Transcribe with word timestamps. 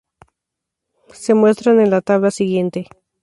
Se 1.13 1.35
muestra 1.35 1.73
en 1.73 1.91
la 1.91 2.01
tabla 2.01 2.31
siguiente. 2.31 2.87